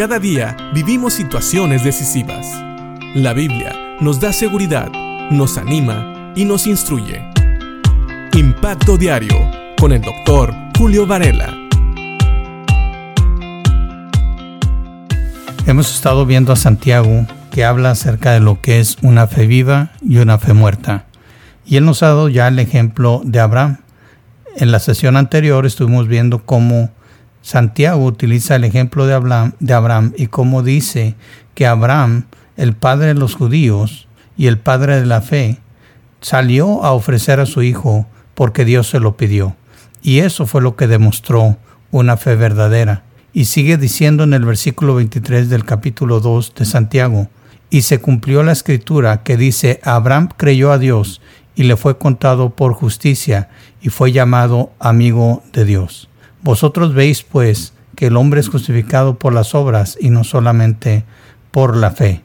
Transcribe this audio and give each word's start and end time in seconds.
Cada 0.00 0.18
día 0.18 0.56
vivimos 0.72 1.12
situaciones 1.12 1.84
decisivas. 1.84 2.46
La 3.14 3.34
Biblia 3.34 3.98
nos 4.00 4.18
da 4.18 4.32
seguridad, 4.32 4.90
nos 5.30 5.58
anima 5.58 6.32
y 6.34 6.46
nos 6.46 6.66
instruye. 6.66 7.22
Impacto 8.32 8.96
Diario 8.96 9.36
con 9.78 9.92
el 9.92 10.00
doctor 10.00 10.54
Julio 10.78 11.06
Varela. 11.06 11.54
Hemos 15.66 15.94
estado 15.94 16.24
viendo 16.24 16.54
a 16.54 16.56
Santiago 16.56 17.26
que 17.50 17.66
habla 17.66 17.90
acerca 17.90 18.32
de 18.32 18.40
lo 18.40 18.58
que 18.62 18.80
es 18.80 18.96
una 19.02 19.26
fe 19.26 19.46
viva 19.46 19.90
y 20.00 20.16
una 20.16 20.38
fe 20.38 20.54
muerta. 20.54 21.04
Y 21.66 21.76
él 21.76 21.84
nos 21.84 22.02
ha 22.02 22.06
dado 22.06 22.30
ya 22.30 22.48
el 22.48 22.58
ejemplo 22.58 23.20
de 23.22 23.38
Abraham. 23.38 23.80
En 24.56 24.72
la 24.72 24.78
sesión 24.78 25.18
anterior 25.18 25.66
estuvimos 25.66 26.08
viendo 26.08 26.46
cómo 26.46 26.88
Santiago 27.42 28.04
utiliza 28.04 28.56
el 28.56 28.64
ejemplo 28.64 29.06
de 29.06 29.14
Abraham, 29.14 30.12
y 30.16 30.26
cómo 30.26 30.62
dice 30.62 31.14
que 31.54 31.66
Abraham, 31.66 32.26
el 32.56 32.74
padre 32.74 33.08
de 33.08 33.14
los 33.14 33.34
judíos 33.34 34.08
y 34.36 34.46
el 34.46 34.58
padre 34.58 35.00
de 35.00 35.06
la 35.06 35.20
fe, 35.20 35.58
salió 36.20 36.84
a 36.84 36.92
ofrecer 36.92 37.40
a 37.40 37.46
su 37.46 37.62
hijo 37.62 38.06
porque 38.34 38.64
Dios 38.64 38.88
se 38.88 39.00
lo 39.00 39.16
pidió. 39.16 39.56
Y 40.02 40.18
eso 40.18 40.46
fue 40.46 40.62
lo 40.62 40.76
que 40.76 40.86
demostró 40.86 41.56
una 41.90 42.16
fe 42.16 42.36
verdadera. 42.36 43.04
Y 43.32 43.46
sigue 43.46 43.76
diciendo 43.76 44.24
en 44.24 44.34
el 44.34 44.44
versículo 44.44 44.94
23 44.96 45.48
del 45.48 45.64
capítulo 45.64 46.20
2 46.20 46.54
de 46.54 46.64
Santiago, 46.64 47.28
y 47.70 47.82
se 47.82 48.00
cumplió 48.00 48.42
la 48.42 48.52
escritura 48.52 49.22
que 49.22 49.36
dice, 49.36 49.80
Abraham 49.84 50.28
creyó 50.36 50.72
a 50.72 50.78
Dios 50.78 51.20
y 51.54 51.62
le 51.62 51.76
fue 51.76 51.98
contado 51.98 52.50
por 52.50 52.72
justicia 52.72 53.48
y 53.80 53.90
fue 53.90 54.12
llamado 54.12 54.72
amigo 54.80 55.42
de 55.52 55.64
Dios. 55.64 56.09
Vosotros 56.42 56.94
veis 56.94 57.22
pues 57.22 57.74
que 57.96 58.06
el 58.06 58.16
hombre 58.16 58.40
es 58.40 58.48
justificado 58.48 59.18
por 59.18 59.32
las 59.32 59.54
obras 59.54 59.98
y 60.00 60.10
no 60.10 60.24
solamente 60.24 61.04
por 61.50 61.76
la 61.76 61.90
fe. 61.90 62.22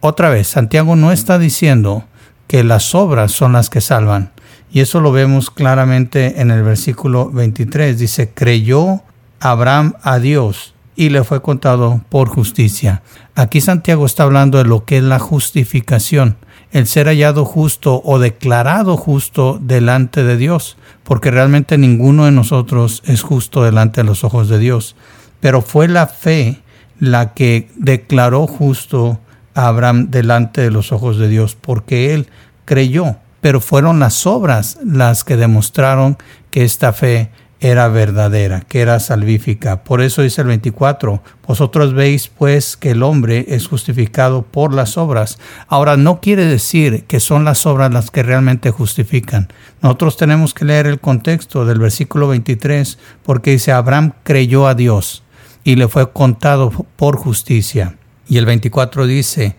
Otra 0.00 0.30
vez, 0.30 0.48
Santiago 0.48 0.96
no 0.96 1.12
está 1.12 1.38
diciendo 1.38 2.04
que 2.48 2.64
las 2.64 2.94
obras 2.94 3.32
son 3.32 3.52
las 3.52 3.70
que 3.70 3.80
salvan. 3.80 4.32
Y 4.70 4.80
eso 4.80 5.00
lo 5.00 5.12
vemos 5.12 5.50
claramente 5.50 6.40
en 6.40 6.50
el 6.50 6.62
versículo 6.62 7.30
23. 7.30 7.98
Dice, 7.98 8.30
creyó 8.34 9.02
Abraham 9.40 9.94
a 10.02 10.18
Dios 10.18 10.74
y 10.96 11.10
le 11.10 11.24
fue 11.24 11.42
contado 11.42 12.00
por 12.08 12.28
justicia. 12.28 13.02
Aquí 13.34 13.60
Santiago 13.60 14.06
está 14.06 14.24
hablando 14.24 14.58
de 14.58 14.64
lo 14.64 14.84
que 14.84 14.98
es 14.98 15.04
la 15.04 15.18
justificación 15.18 16.36
el 16.76 16.86
ser 16.86 17.06
hallado 17.06 17.46
justo 17.46 18.02
o 18.04 18.18
declarado 18.18 18.98
justo 18.98 19.58
delante 19.58 20.24
de 20.24 20.36
Dios, 20.36 20.76
porque 21.04 21.30
realmente 21.30 21.78
ninguno 21.78 22.26
de 22.26 22.32
nosotros 22.32 23.02
es 23.06 23.22
justo 23.22 23.62
delante 23.62 24.02
de 24.02 24.06
los 24.06 24.24
ojos 24.24 24.50
de 24.50 24.58
Dios. 24.58 24.94
Pero 25.40 25.62
fue 25.62 25.88
la 25.88 26.06
fe 26.06 26.60
la 27.00 27.32
que 27.32 27.70
declaró 27.76 28.46
justo 28.46 29.18
a 29.54 29.68
Abraham 29.68 30.10
delante 30.10 30.60
de 30.60 30.70
los 30.70 30.92
ojos 30.92 31.16
de 31.16 31.30
Dios, 31.30 31.56
porque 31.58 32.12
él 32.12 32.28
creyó, 32.66 33.16
pero 33.40 33.62
fueron 33.62 33.98
las 33.98 34.26
obras 34.26 34.78
las 34.84 35.24
que 35.24 35.38
demostraron 35.38 36.18
que 36.50 36.64
esta 36.64 36.92
fe 36.92 37.30
era 37.60 37.88
verdadera, 37.88 38.60
que 38.60 38.80
era 38.80 39.00
salvífica. 39.00 39.82
Por 39.82 40.02
eso 40.02 40.22
dice 40.22 40.42
el 40.42 40.48
24, 40.48 41.22
vosotros 41.46 41.94
veis 41.94 42.28
pues 42.28 42.76
que 42.76 42.90
el 42.90 43.02
hombre 43.02 43.46
es 43.48 43.66
justificado 43.66 44.42
por 44.42 44.74
las 44.74 44.98
obras. 44.98 45.38
Ahora 45.66 45.96
no 45.96 46.20
quiere 46.20 46.44
decir 46.44 47.04
que 47.04 47.20
son 47.20 47.44
las 47.44 47.64
obras 47.66 47.92
las 47.92 48.10
que 48.10 48.22
realmente 48.22 48.70
justifican. 48.70 49.48
Nosotros 49.80 50.16
tenemos 50.16 50.52
que 50.52 50.66
leer 50.66 50.86
el 50.86 51.00
contexto 51.00 51.64
del 51.64 51.78
versículo 51.78 52.28
23 52.28 52.98
porque 53.22 53.52
dice, 53.52 53.72
Abraham 53.72 54.12
creyó 54.22 54.66
a 54.66 54.74
Dios 54.74 55.22
y 55.64 55.76
le 55.76 55.88
fue 55.88 56.12
contado 56.12 56.70
por 56.96 57.16
justicia. 57.16 57.96
Y 58.28 58.38
el 58.38 58.46
24 58.46 59.06
dice, 59.06 59.56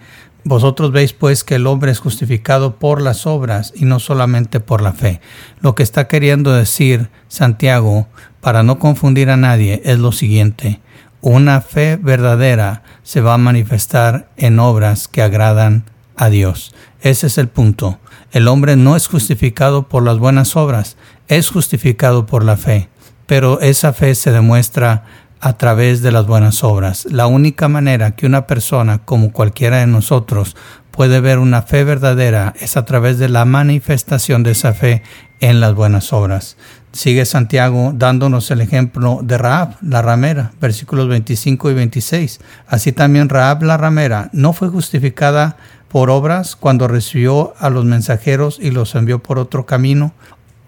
vosotros 0.48 0.92
veis 0.94 1.12
pues 1.12 1.44
que 1.44 1.56
el 1.56 1.68
hombre 1.68 1.92
es 1.92 2.00
justificado 2.00 2.78
por 2.78 3.02
las 3.02 3.28
obras 3.28 3.74
y 3.76 3.84
no 3.84 4.00
solamente 4.00 4.62
por 4.62 4.82
la 4.82 4.94
fe. 4.94 5.20
Lo 5.60 5.76
que 5.76 5.84
está 5.84 6.08
queriendo 6.08 6.54
decir 6.54 7.10
Santiago, 7.28 8.08
para 8.40 8.64
no 8.64 8.80
confundir 8.80 9.30
a 9.30 9.36
nadie, 9.36 9.82
es 9.84 10.00
lo 10.00 10.14
siguiente. 10.14 10.80
Una 11.20 11.60
fe 11.60 11.98
verdadera 12.02 12.84
se 13.04 13.20
va 13.20 13.34
a 13.34 13.38
manifestar 13.38 14.30
en 14.38 14.60
obras 14.60 15.10
que 15.10 15.22
agradan 15.22 15.84
a 16.16 16.30
Dios. 16.30 16.74
Ese 17.02 17.28
es 17.28 17.38
el 17.38 17.50
punto. 17.50 18.00
El 18.32 18.48
hombre 18.48 18.78
no 18.78 18.96
es 18.96 19.08
justificado 19.08 19.90
por 19.90 20.04
las 20.04 20.18
buenas 20.18 20.56
obras, 20.56 20.96
es 21.28 21.50
justificado 21.50 22.26
por 22.26 22.46
la 22.46 22.56
fe. 22.56 22.88
Pero 23.26 23.60
esa 23.60 23.92
fe 23.92 24.16
se 24.16 24.32
demuestra 24.32 25.04
a 25.40 25.58
través 25.58 26.02
de 26.02 26.12
las 26.12 26.26
buenas 26.26 26.64
obras. 26.64 27.06
La 27.10 27.28
única 27.28 27.68
manera 27.68 28.12
que 28.12 28.26
una 28.26 28.48
persona, 28.48 29.00
como 29.00 29.32
cualquiera 29.32 29.78
de 29.78 29.88
nosotros, 29.88 30.56
puede 30.92 31.20
ver 31.20 31.38
una 31.38 31.62
fe 31.62 31.84
verdadera 31.84 32.54
es 32.60 32.76
a 32.76 32.86
través 32.86 33.20
de 33.20 33.30
la 33.30 33.46
manifestación 33.46 34.44
de 34.44 34.52
esa 34.52 34.74
fe 34.74 35.04
en 35.40 35.60
las 35.60 35.76
buenas 35.76 36.12
obras. 36.12 36.58
Sigue 36.92 37.26
Santiago 37.26 37.92
dándonos 37.94 38.50
el 38.50 38.62
ejemplo 38.62 39.20
de 39.22 39.38
Raab, 39.38 39.76
la 39.82 40.02
ramera, 40.02 40.54
versículos 40.60 41.08
25 41.08 41.70
y 41.70 41.74
26. 41.76 42.40
Así 42.68 42.92
también 42.92 43.30
Raab, 43.30 43.62
la 43.62 43.78
ramera, 43.78 44.30
no 44.34 44.54
fue 44.54 44.70
justificada 44.70 45.58
por 45.88 46.10
obras 46.10 46.56
cuando 46.56 46.88
recibió 46.88 47.54
a 47.60 47.70
los 47.70 47.86
mensajeros 47.86 48.58
y 48.60 48.72
los 48.72 48.96
envió 48.96 49.20
por 49.20 49.38
otro 49.38 49.66
camino. 49.66 50.14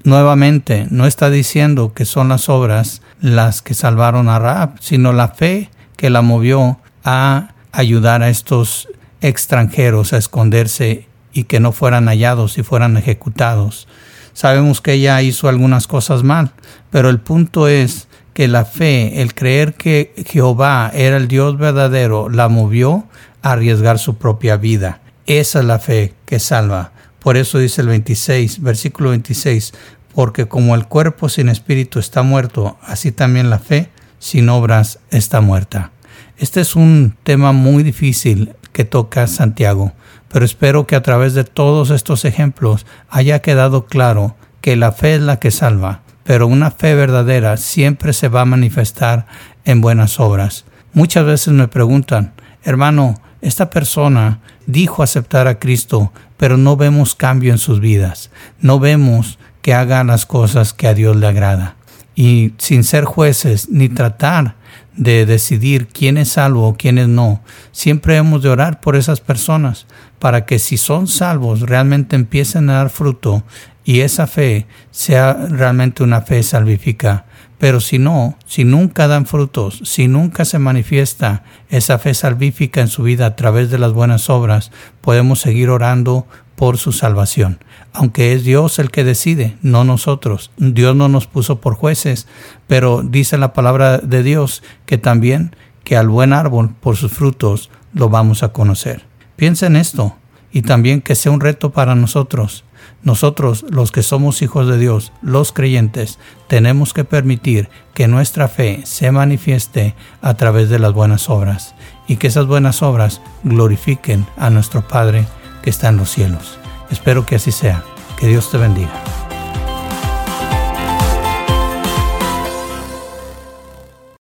Nuevamente, 0.03 0.87
no 0.89 1.05
está 1.05 1.29
diciendo 1.29 1.93
que 1.93 2.05
son 2.05 2.29
las 2.29 2.47
obras 2.49 3.01
las 3.19 3.61
que 3.61 3.73
salvaron 3.73 4.29
a 4.29 4.39
Raab, 4.39 4.75
sino 4.79 5.11
la 5.11 5.29
fe 5.29 5.69
que 5.97 6.09
la 6.09 6.21
movió 6.21 6.79
a 7.03 7.53
ayudar 7.71 8.23
a 8.23 8.29
estos 8.29 8.87
extranjeros 9.21 10.13
a 10.13 10.17
esconderse 10.17 11.07
y 11.33 11.43
que 11.43 11.59
no 11.59 11.71
fueran 11.71 12.07
hallados 12.07 12.57
y 12.57 12.63
fueran 12.63 12.97
ejecutados. 12.97 13.87
Sabemos 14.33 14.81
que 14.81 14.93
ella 14.93 15.21
hizo 15.21 15.49
algunas 15.49 15.87
cosas 15.87 16.23
mal, 16.23 16.51
pero 16.91 17.09
el 17.09 17.19
punto 17.19 17.67
es 17.67 18.07
que 18.33 18.47
la 18.47 18.63
fe, 18.63 19.21
el 19.21 19.33
creer 19.33 19.73
que 19.73 20.13
Jehová 20.25 20.91
era 20.93 21.17
el 21.17 21.27
Dios 21.27 21.57
verdadero, 21.57 22.29
la 22.29 22.47
movió 22.47 23.05
a 23.41 23.51
arriesgar 23.51 23.99
su 23.99 24.17
propia 24.17 24.55
vida. 24.55 25.01
Esa 25.25 25.59
es 25.59 25.65
la 25.65 25.79
fe 25.79 26.13
que 26.25 26.39
salva. 26.39 26.93
Por 27.21 27.37
eso 27.37 27.59
dice 27.59 27.81
el 27.81 27.87
26, 27.87 28.61
versículo 28.61 29.09
26, 29.09 29.73
porque 30.13 30.47
como 30.47 30.75
el 30.75 30.85
cuerpo 30.87 31.29
sin 31.29 31.49
espíritu 31.49 31.99
está 31.99 32.23
muerto, 32.23 32.77
así 32.81 33.11
también 33.11 33.49
la 33.49 33.59
fe 33.59 33.89
sin 34.19 34.49
obras 34.49 34.99
está 35.11 35.41
muerta. 35.41 35.91
Este 36.37 36.61
es 36.61 36.75
un 36.75 37.15
tema 37.23 37.51
muy 37.51 37.83
difícil 37.83 38.53
que 38.71 38.85
toca 38.85 39.27
Santiago, 39.27 39.93
pero 40.31 40.45
espero 40.45 40.87
que 40.87 40.95
a 40.95 41.03
través 41.03 41.33
de 41.33 41.43
todos 41.43 41.89
estos 41.89 42.23
ejemplos 42.23 42.85
haya 43.09 43.41
quedado 43.41 43.85
claro 43.85 44.35
que 44.61 44.75
la 44.75 44.91
fe 44.91 45.15
es 45.15 45.21
la 45.21 45.39
que 45.39 45.51
salva, 45.51 46.01
pero 46.23 46.47
una 46.47 46.71
fe 46.71 46.95
verdadera 46.95 47.57
siempre 47.57 48.13
se 48.13 48.29
va 48.29 48.41
a 48.41 48.45
manifestar 48.45 49.25
en 49.65 49.81
buenas 49.81 50.19
obras. 50.19 50.65
Muchas 50.93 51.25
veces 51.25 51.53
me 51.53 51.67
preguntan, 51.67 52.33
hermano, 52.63 53.15
esta 53.41 53.69
persona 53.69 54.39
dijo 54.65 55.03
aceptar 55.03 55.47
a 55.47 55.59
Cristo, 55.59 56.11
pero 56.37 56.57
no 56.57 56.77
vemos 56.77 57.15
cambio 57.15 57.51
en 57.51 57.57
sus 57.57 57.79
vidas, 57.79 58.31
no 58.59 58.79
vemos 58.79 59.39
que 59.61 59.73
haga 59.73 60.03
las 60.03 60.25
cosas 60.25 60.73
que 60.73 60.87
a 60.87 60.93
Dios 60.93 61.15
le 61.15 61.27
agrada. 61.27 61.75
Y 62.15 62.53
sin 62.57 62.83
ser 62.83 63.05
jueces 63.05 63.69
ni 63.69 63.87
tratar 63.87 64.55
de 64.95 65.25
decidir 65.25 65.87
quién 65.87 66.17
es 66.17 66.33
salvo 66.33 66.67
o 66.67 66.75
quién 66.75 66.97
es 66.97 67.07
no, 67.07 67.41
siempre 67.71 68.17
hemos 68.17 68.43
de 68.43 68.49
orar 68.49 68.81
por 68.81 68.97
esas 68.97 69.21
personas 69.21 69.87
para 70.19 70.45
que 70.45 70.59
si 70.59 70.77
son 70.77 71.07
salvos 71.07 71.61
realmente 71.61 72.17
empiecen 72.17 72.69
a 72.69 72.73
dar 72.73 72.89
fruto 72.89 73.43
y 73.85 74.01
esa 74.01 74.27
fe 74.27 74.67
sea 74.91 75.33
realmente 75.33 76.03
una 76.03 76.21
fe 76.21 76.43
salvífica 76.43 77.25
pero 77.59 77.81
si 77.81 77.99
no, 77.99 78.37
si 78.47 78.63
nunca 78.63 79.07
dan 79.07 79.25
frutos, 79.25 79.81
si 79.83 80.07
nunca 80.07 80.45
se 80.45 80.59
manifiesta 80.59 81.43
esa 81.69 81.99
fe 81.99 82.13
salvífica 82.13 82.81
en 82.81 82.87
su 82.87 83.03
vida 83.03 83.25
a 83.25 83.35
través 83.35 83.69
de 83.69 83.77
las 83.77 83.91
buenas 83.91 84.29
obras, 84.29 84.71
podemos 85.01 85.39
seguir 85.39 85.69
orando 85.69 86.25
por 86.55 86.77
su 86.77 86.93
salvación. 86.93 87.59
Aunque 87.91 88.33
es 88.33 88.45
Dios 88.45 88.79
el 88.79 88.91
que 88.91 89.03
decide, 89.03 89.57
no 89.61 89.83
nosotros. 89.83 90.51
Dios 90.57 90.95
no 90.95 91.09
nos 91.09 91.27
puso 91.27 91.59
por 91.59 91.75
jueces, 91.75 92.27
pero 92.67 93.01
dice 93.03 93.37
la 93.37 93.53
palabra 93.53 93.97
de 93.97 94.23
Dios 94.23 94.63
que 94.85 94.97
también 94.97 95.55
que 95.83 95.97
al 95.97 96.07
buen 96.07 96.33
árbol 96.33 96.73
por 96.79 96.95
sus 96.95 97.11
frutos 97.11 97.69
lo 97.93 98.09
vamos 98.09 98.41
a 98.41 98.53
conocer. 98.53 99.05
Piensa 99.35 99.67
en 99.67 99.75
esto 99.75 100.15
y 100.51 100.61
también 100.61 101.01
que 101.01 101.15
sea 101.15 101.31
un 101.31 101.41
reto 101.41 101.71
para 101.71 101.95
nosotros 101.95 102.63
nosotros, 103.03 103.65
los 103.69 103.91
que 103.91 104.03
somos 104.03 104.41
hijos 104.41 104.67
de 104.67 104.77
Dios, 104.77 105.11
los 105.21 105.51
creyentes, 105.51 106.19
tenemos 106.47 106.93
que 106.93 107.03
permitir 107.03 107.69
que 107.93 108.07
nuestra 108.07 108.47
fe 108.47 108.81
se 108.85 109.11
manifieste 109.11 109.95
a 110.21 110.35
través 110.35 110.69
de 110.69 110.79
las 110.79 110.93
buenas 110.93 111.29
obras 111.29 111.75
y 112.07 112.17
que 112.17 112.27
esas 112.27 112.47
buenas 112.47 112.81
obras 112.81 113.21
glorifiquen 113.43 114.25
a 114.37 114.49
nuestro 114.49 114.87
Padre 114.87 115.25
que 115.61 115.69
está 115.69 115.89
en 115.89 115.97
los 115.97 116.09
cielos. 116.09 116.57
Espero 116.89 117.25
que 117.25 117.35
así 117.35 117.51
sea. 117.51 117.83
Que 118.19 118.27
Dios 118.27 118.51
te 118.51 118.57
bendiga. 118.57 119.08